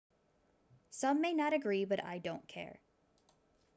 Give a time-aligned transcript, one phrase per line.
[0.89, 2.79] some may not agree but i don't care